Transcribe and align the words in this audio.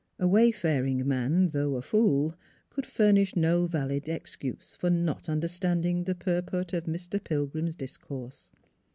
A 0.17 0.27
wayfaring 0.27 1.07
man, 1.07 1.49
though 1.51 1.75
a 1.75 1.81
fool, 1.83 2.33
could 2.71 2.87
furnish 2.87 3.35
no 3.35 3.67
valid 3.67 4.09
excuse 4.09 4.75
for 4.75 4.89
not 4.89 5.29
understand 5.29 5.85
ing 5.85 6.05
the 6.05 6.15
purport 6.15 6.73
of 6.73 6.85
Mr. 6.85 7.23
Pilgrim's 7.23 7.75
discourse. 7.75 8.51